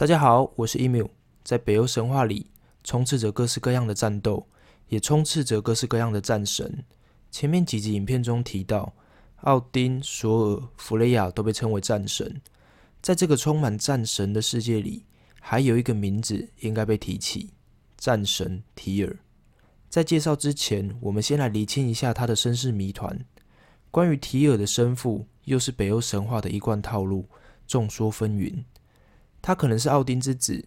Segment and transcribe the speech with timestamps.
[0.00, 1.10] 大家好，我是 emu。
[1.44, 2.46] 在北欧神话里，
[2.82, 4.46] 充斥着各式各样的战斗，
[4.88, 6.82] 也充斥着各式各样的战神。
[7.30, 8.94] 前面几集影片中提到，
[9.42, 12.40] 奥丁、索尔、弗雷亚都被称为战神。
[13.02, 15.04] 在这个充满战神的世界里，
[15.38, 17.50] 还有一个名字应该被提起——
[17.98, 19.18] 战神提尔。
[19.90, 23.22] 在介绍之前，我们先来理清一下他的身世谜团。
[23.90, 27.28] 关于提尔的生父，又是北欧神话的一贯套路，
[27.66, 28.64] 众说纷纭。
[29.42, 30.64] 他可能是奥丁之子，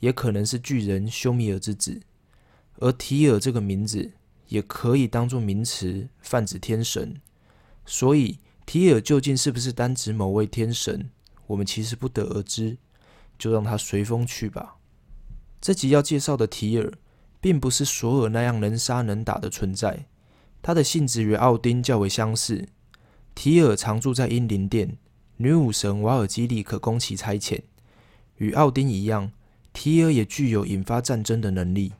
[0.00, 2.00] 也可能是巨人休米尔之子。
[2.78, 4.12] 而提尔这个名字，
[4.48, 7.20] 也可以当做名词，泛指天神。
[7.84, 11.10] 所以，提尔究竟是不是单指某位天神，
[11.46, 12.78] 我们其实不得而知。
[13.38, 14.76] 就让他随风去吧。
[15.60, 16.90] 这集要介绍的提尔，
[17.38, 20.06] 并不是索尔那样能杀能打的存在。
[20.62, 22.66] 他的性质与奥丁较为相似。
[23.34, 24.96] 提尔常住在英灵殿，
[25.36, 27.60] 女武神瓦尔基利可供其差遣。
[28.38, 29.32] 与奥丁一样，
[29.72, 31.92] 提尔也具有引发战争的能力。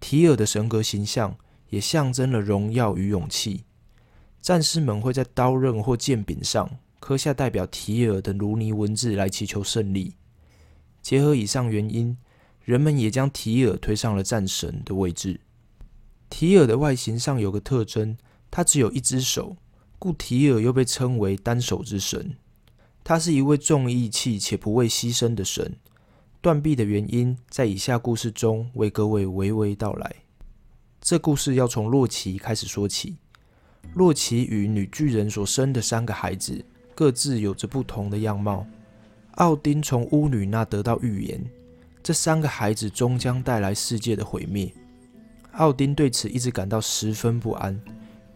[0.00, 1.36] 提尔的神格形象
[1.70, 3.64] 也象征了荣耀与勇气。
[4.42, 10.14] 战士们会在刀刃或剑柄上刻下代表提尔的卢尼文字来祈求胜利。
[11.00, 12.16] 结合以上原因，
[12.64, 15.40] 人们也将提尔推上了战神的位置。
[16.28, 18.16] 提尔的外形上有个特征，
[18.50, 19.56] 他只有一只手，
[19.98, 22.36] 故提尔又被称为单手之神。
[23.04, 25.76] 他是一位重义气且不畏牺牲的神。
[26.40, 30.16] 断臂的原因，在以下故事中为各位娓娓道来。
[31.02, 33.16] 这故事要从洛奇开始说起。
[33.92, 38.66] 洛奇与女巨人所生的三个孩子，各自有着不同的样貌。
[39.32, 41.44] 奥丁从巫女那得到预言，
[42.02, 44.72] 这三个孩子终将带来世界的毁灭。
[45.52, 47.78] 奥丁对此一直感到十分不安，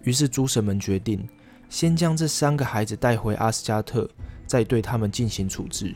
[0.03, 1.27] 于是诸神们决定
[1.71, 4.09] 先将这三个孩子带回阿斯加特。
[4.49, 5.95] 再对他们进行处置。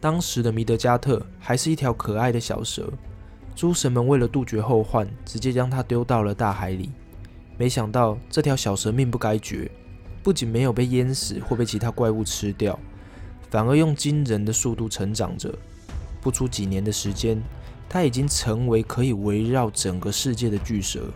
[0.00, 2.88] 当时的弥德加特还是一条可爱的小蛇，
[3.56, 6.92] 诸神们为了杜绝后患，直接将它丢到了大海里。
[7.56, 9.68] 没想到这条小蛇命不该绝，
[10.22, 12.78] 不仅没有被淹死或被其他怪物吃掉，
[13.50, 15.52] 反而用惊人的速度成长着。
[16.20, 17.42] 不出几年的时间，
[17.88, 21.10] 它已经成为可以围绕整个世界的巨蛇。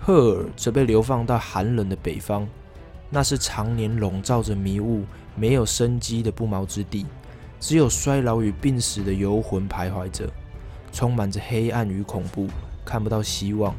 [0.00, 2.46] 赫尔则被流放到寒冷的北方。
[3.10, 5.04] 那是常年笼罩着迷雾、
[5.34, 7.06] 没有生机的不毛之地，
[7.58, 10.30] 只有衰老与病死的游魂徘徊着，
[10.92, 12.46] 充满着黑暗与恐怖，
[12.84, 13.74] 看不到希望。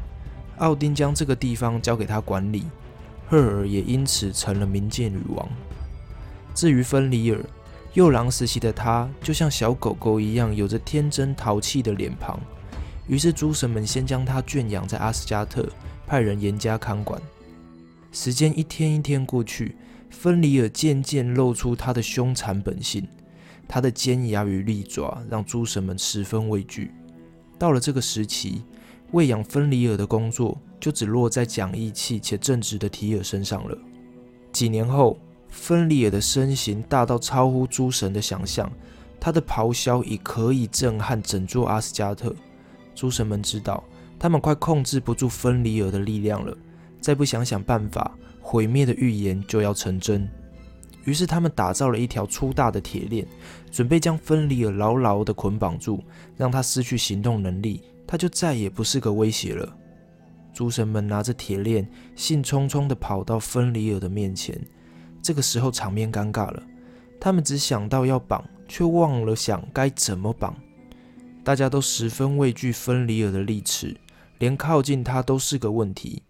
[0.57, 2.66] 奥丁将这个地方交给他管理，
[3.28, 5.47] 赫尔也因此成了冥界女王。
[6.56, 7.39] 至于芬里尔，
[7.94, 12.39] 幼狼时期的他就像小狗狗一样，有着天真淘气的脸庞。
[13.07, 15.68] 于是诸神们先将他圈养在阿斯加特，
[16.06, 17.22] 派人严加看管。
[18.12, 19.75] 时间一天一天过去，
[20.09, 23.08] 芬里尔渐渐露出他的凶残本性。
[23.68, 26.92] 他的尖牙与利爪让诸神们十分畏惧。
[27.59, 28.64] 到了这个时期，
[29.12, 33.78] 喂养芬里尔的工作就只落在讲义气且正直的提尔身上了。
[34.52, 35.19] 几年后，
[35.50, 38.72] 芬里尔的身形大到超乎诸神的想象，
[39.19, 42.36] 他的咆哮已可以震撼整座阿斯加特。
[42.96, 43.84] 诸神们知道，
[44.18, 46.58] 他们快控制不住芬里尔的力量了。
[47.00, 48.12] 再不想想办法，
[48.42, 50.30] 毁灭的预言就要成真。
[51.06, 53.26] 于是他们打造了一条粗大的铁链，
[53.72, 56.04] 准备将芬里尔牢牢地捆绑住，
[56.36, 59.76] 让他失去行动能力，他就再也不是个威胁了。
[60.54, 64.60] 诸神们拿着铁链，兴冲冲地跑到芬里尔的面前。
[65.22, 66.62] 这个时候场面尴尬了，
[67.20, 70.56] 他们只想到要绑，却忘了想该怎么绑。
[71.44, 73.96] 大家都十分畏惧芬里尔的利齿，
[74.38, 76.22] 连靠近他都是个问题。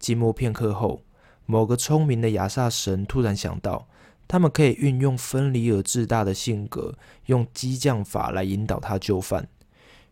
[0.00, 1.02] 寂寞片刻后，
[1.46, 3.88] 某个聪明的亚萨神突然想到，
[4.26, 6.94] 他们可以运用芬里尔自大的性格，
[7.26, 9.48] 用激将法来引导他就范。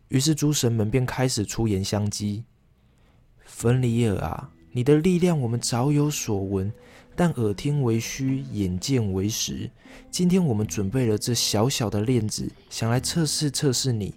[0.09, 2.43] 于是诸神们便开始出言相讥
[3.45, 6.71] ：“芬里尔啊，你的力量我们早有所闻，
[7.15, 9.69] 但耳听为虚，眼见为实。
[10.09, 14.15] 今天我们准备了这小小的链子，想来测试测试你。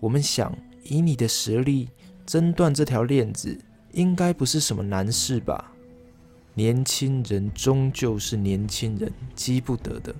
[0.00, 1.88] 我们想以你的实力，
[2.26, 3.58] 挣断这条链子。”
[3.92, 5.72] 应该不是什么难事吧？
[6.54, 10.14] 年轻人终究是年轻人，激不得的。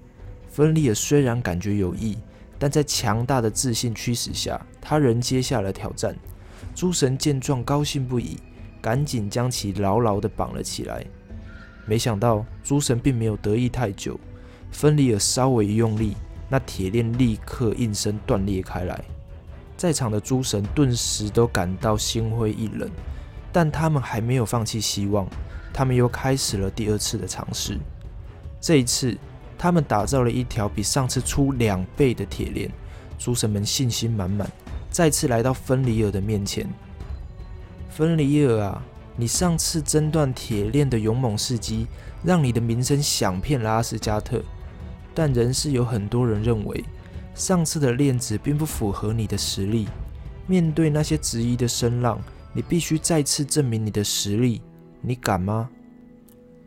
[0.49, 2.19] 芬利尔虽然感觉有意，
[2.59, 6.15] 但在强大的自信驱使下，他仍接下了挑战。
[6.75, 8.39] 诸神见状高兴不已，
[8.81, 11.05] 赶紧将其牢牢地绑了起来。
[11.87, 14.19] 没想到诸神并没有得意太久，
[14.71, 16.15] 芬利尔稍微一用力，
[16.49, 19.03] 那铁链立刻应声断裂开来。
[19.77, 22.89] 在场的诸神顿时都感到心灰意冷。
[23.53, 25.29] 但他们还没有放弃希望，
[25.73, 27.79] 他们又开始了第二次的尝试。
[28.61, 29.17] 这一次，
[29.59, 32.71] 他们打造了一条比上次粗两倍的铁链。
[33.19, 34.51] 诸神们信心满满，
[34.91, 36.67] 再次来到芬里尔的面前。
[37.89, 38.83] 芬里尔啊，
[39.17, 41.87] 你上次挣断铁链的勇猛事迹，
[42.25, 44.43] 让你的名声响遍了阿斯加特。
[45.15, 46.85] 但仍是有很多人认为，
[47.35, 49.87] 上次的链子并不符合你的实力。
[50.47, 52.19] 面对那些质疑的声浪，
[52.53, 54.61] 你必须再次证明你的实力。
[55.01, 55.71] 你敢吗？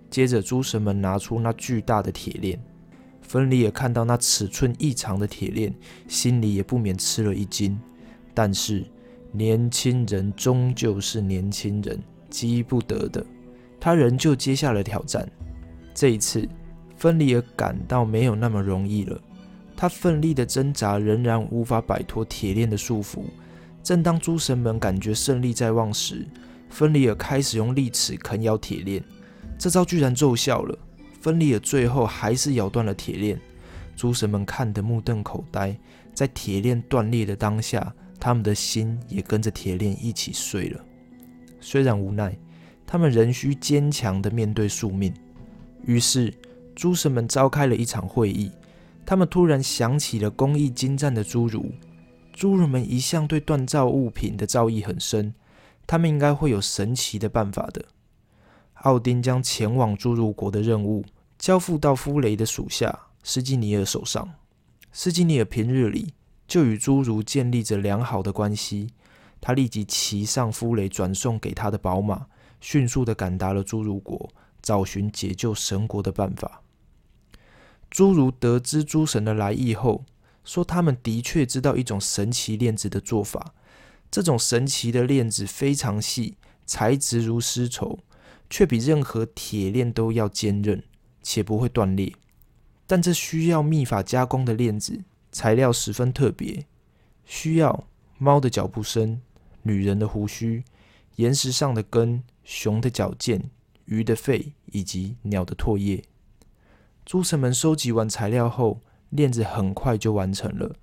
[0.10, 2.60] 接着，诸神们拿出那巨大的铁链。
[3.22, 5.74] 芬里尔看到那尺寸异常的铁链，
[6.08, 7.78] 心里也不免吃了一惊。
[8.34, 8.86] 但是，
[9.32, 13.26] 年轻人终究是年轻人，急不得的。
[13.80, 15.28] 他仍旧接下了挑战。
[15.94, 16.48] 这一次，
[16.96, 19.20] 芬里尔感到没有那么容易了。
[19.76, 23.24] 他奋力的挣扎，仍然无法摆脱铁链的束缚。
[23.86, 26.26] 正当诸神们感觉胜利在望时，
[26.72, 29.04] 芬里尔开始用利齿啃咬铁链。
[29.60, 30.76] 这招居然奏效了。
[31.22, 33.40] 芬里尔最后还是咬断了铁链，
[33.96, 35.78] 诸神们看得目瞪口呆。
[36.16, 40.84] 在铁链断裂的当下，他们的心也跟着铁链一起碎了。
[41.62, 42.36] 虽然无奈，
[42.88, 45.14] 他们仍需坚强地面对宿命。
[45.86, 46.34] 于是，
[46.74, 48.50] 诸神们召开了一场会议。
[49.06, 51.72] 他们突然想起了工艺精湛的侏儒。
[52.36, 55.34] 侏儒们一向对锻造物品的造诣很深，
[55.88, 57.86] 他们应该会有神奇的办法的。
[58.82, 61.04] 奥丁将前往侏儒国的任务。
[61.38, 64.36] 交付到夫雷的属下斯基尼尔手上。
[64.94, 66.14] 斯基尼尔平日里
[66.48, 68.88] 就与侏儒建立着良好的关系。
[69.42, 72.28] 他立即骑上夫雷转送给他的宝马，
[72.62, 74.30] 迅速的赶达了侏儒国，
[74.62, 76.62] 找寻解救神国的办法。
[77.92, 80.06] 侏儒得知诸神的来意后，
[80.46, 83.54] 说他们的确知道一种神奇链子的做法。
[84.10, 88.00] 这种神奇的链子非常细，材质如丝绸，
[88.50, 90.82] 却比任何铁链都要坚韧。
[91.28, 92.14] 且不会断裂，
[92.86, 96.68] 但这需要秘法加工的链子材料十分特别，
[97.26, 97.88] 需要
[98.20, 99.20] 猫的脚步声、
[99.64, 100.64] 女人的胡须、
[101.16, 103.42] 岩石上的根、熊的脚腱、
[103.86, 106.04] 鱼的肺以及鸟的唾液。
[107.04, 108.82] 诸神们收集完材料后，
[109.16, 110.76] 链子很快就完成了，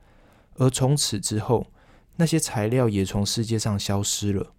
[0.57, 1.67] 而从此之后，
[2.17, 4.53] 那些材料也从世界上消失了。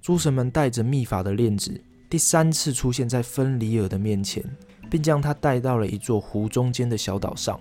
[0.00, 1.80] 诸神们带着秘法的链子。
[2.10, 4.44] 第三次出现在芬里尔的面前，
[4.88, 7.58] 并将他带到了一座湖中间的小岛上。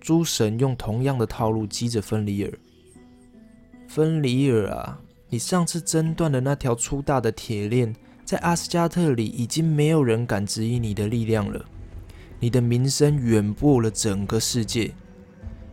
[0.00, 2.52] 诸神用同样的套路激着芬里尔。
[3.86, 7.94] 芬里尔啊，你上次挣断的那条粗大的铁链，
[8.24, 11.64] 在阿斯加特里已经没有人敢质疑你的力量了。
[12.42, 14.92] 你的名声远播了整个世界。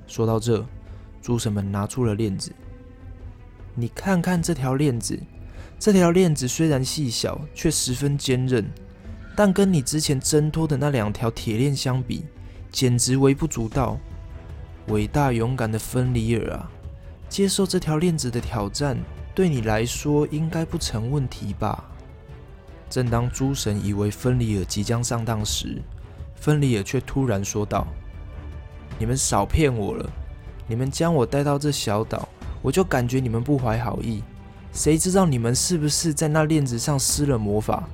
[0.05, 0.63] 说到这，
[1.19, 2.51] 诸神们拿出了链子。
[3.73, 5.19] 你看看这条链子。
[5.79, 8.69] 这条链子虽然细小，却十分坚韧，
[9.35, 12.25] 但跟你之前挣脱的那两条铁链相比，
[12.71, 13.97] 简直微不足道。
[14.89, 16.69] 伟大勇敢的芬里尔啊，
[17.27, 18.95] 接受这条链子的挑战，
[19.33, 21.83] 对你来说应该不成问题吧？
[22.91, 25.81] 正当诸神以为芬里尔即将上当时，
[26.39, 27.87] 芬里尔却突然说道
[28.97, 30.09] ：“你们少骗我了！
[30.67, 32.27] 你们将我带到这小岛，
[32.61, 34.23] 我就感觉你们不怀好意。”
[34.71, 37.89] 谁知道你们是不是在那链子上施了魔法？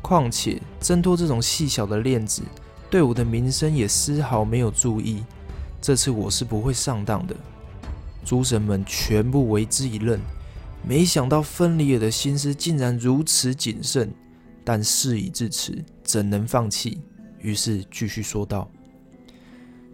[0.00, 2.42] 况且挣脱这种细小的链子，
[2.88, 5.22] 对我的名声也丝毫没有注意。
[5.82, 7.36] 这次我是不会上当的。
[8.24, 10.18] 诸神们全部为之一愣，
[10.82, 14.10] 没想到芬里尔的心思竟然如此谨慎。
[14.64, 17.00] 但事已至此，怎能放弃？
[17.40, 18.68] 于是继续说道：“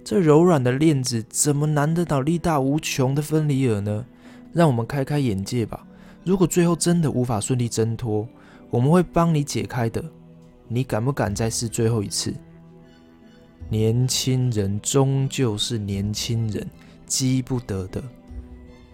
[0.05, 4.05] 这柔软的链子怎么难得倒力大无穷的芬里尔呢？
[4.53, 5.87] 让我们开开眼界吧。”
[6.25, 8.27] 如果最后真的无法顺利挣脱，
[8.71, 10.03] 我们会帮你解开的。
[10.67, 12.33] 你敢不敢再试最后一次？
[13.69, 16.67] 年轻人终究是年轻人，
[17.07, 18.03] 急不得的。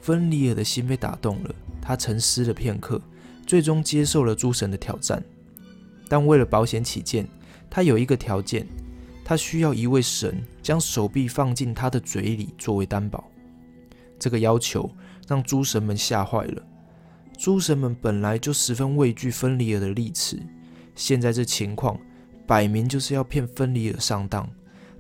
[0.01, 3.01] 芬里尔的心被打动了，他沉思了片刻，
[3.47, 5.23] 最终接受了诸神的挑战。
[6.09, 7.29] 但为了保险起见，
[7.71, 8.67] 他有一个条件：
[9.25, 13.31] 他需要一位神将手臂放进他的嘴里作为担保。
[14.19, 14.91] 这个要求
[15.27, 16.63] 让诸神们吓坏了。
[17.39, 20.39] 诸神们本来就十分畏惧芬里尔的利齿，
[20.95, 21.99] 现在这情况
[22.47, 24.47] 摆明就是要骗芬里尔上当，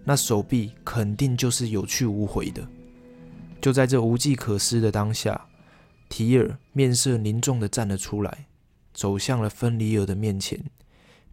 [0.05, 2.67] 那手臂肯定就是有去无回的。
[3.61, 5.39] 就在这无计可施的当下，
[6.09, 8.47] 提尔面色凝重地站了出来，
[8.95, 10.59] 走向了芬里尔的面前，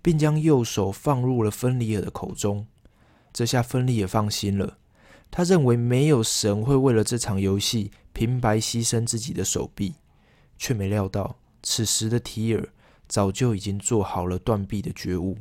[0.07, 2.65] 并将右手放入了芬里尔的口中。
[3.33, 4.77] 这下芬里尔放心了，
[5.29, 9.95] 他认为没有神会为了这场游戏平白牺牲自己的手臂。
[10.57, 12.69] 却没料到，此时的提尔
[13.09, 15.37] 早就已经做好了断臂的觉悟。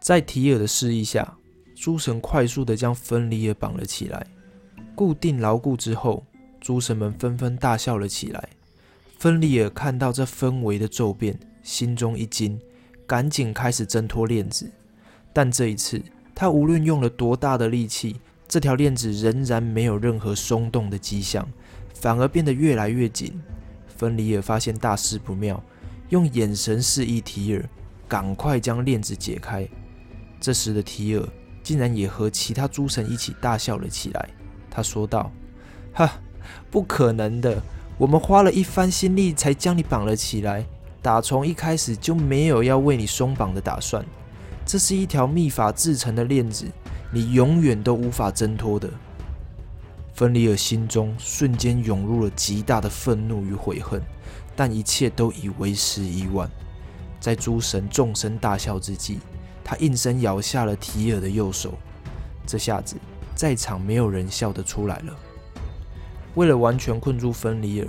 [0.00, 1.38] 在提尔的示意下，
[1.76, 4.26] 诸神快速地将芬里尔绑了起来，
[4.96, 6.26] 固定牢固之后，
[6.60, 8.48] 诸神们纷纷大笑了起来。
[9.20, 12.60] 芬里尔看到这氛围的骤变，心中一惊，
[13.08, 14.70] 赶紧开始挣脱链子。
[15.32, 16.00] 但这一次，
[16.34, 21.48] 他无论用了多大的力气，这条链子仍然没有任何松动的迹象，
[21.94, 23.42] 反而变得越来越紧。
[23.96, 25.60] 芬里尔发现大事不妙，
[26.10, 27.68] 用眼神示意提尔
[28.06, 29.66] 赶快将链子解开。
[30.38, 31.28] 这时的提尔。
[31.60, 34.28] 竟然也和其他诸神一起大笑了起来。
[34.70, 35.30] 他说道
[35.92, 36.18] ：“哈，
[36.70, 37.62] 不可能的！
[37.98, 40.64] 我们花了一番心力才将你绑了起来，
[41.00, 44.04] 打从一开始就没有要为你松绑的打算。
[44.66, 46.66] 这是一条秘法制成的链子，
[47.12, 48.90] 你永远都无法挣脱的。”
[50.14, 54.02] 芬里尔心中瞬间涌入了极大的愤怒与悔恨，
[54.56, 56.50] 但一切都已为时已晚。
[57.20, 59.18] 在诸神众声大笑之际。
[59.70, 61.74] 他应声咬下了提尔的右手，
[62.46, 62.96] 这下子
[63.34, 65.14] 在场没有人笑得出来了。
[66.36, 67.86] 为了完全困住芬里尔，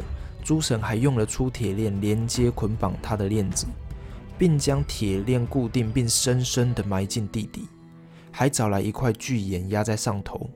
[0.50, 3.68] 诸神还用了粗铁链连接捆绑他的链子，
[4.36, 7.68] 并将铁链固定并深深地埋进地底，
[8.32, 10.50] 还找来一块巨岩压在上头。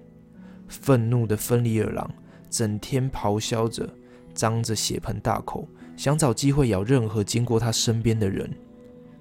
[0.68, 2.12] 愤怒的芬里尔狼
[2.50, 3.88] 整天咆哮着，
[4.34, 8.52] 张着血盆大口，想找机会咬任何经过他身边的人。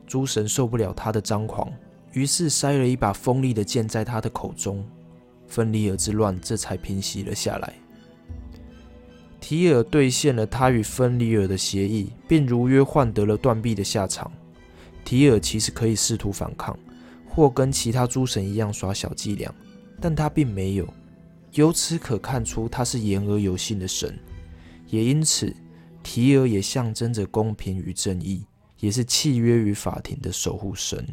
[0.06, 1.70] 诸神受不了他的张狂。
[2.14, 4.82] 于是塞了一把锋利的剑在他的口中，
[5.46, 7.74] 芬里尔之乱这才平息了下来。
[9.52, 14.32] 提尔兑现了他与芬里尔的协议，并如约换得了断臂的下场。
[15.04, 16.74] 提尔其实可以试图反抗，
[17.28, 19.54] 或跟其他诸神一样耍小伎俩，
[20.00, 20.88] 但他并没有。
[21.52, 24.18] 由此可看出，他是言而有信的神，
[24.88, 25.54] 也因此，
[26.02, 28.46] 提尔也象征着公平与正义，
[28.80, 31.06] 也是契约与法庭的守护神。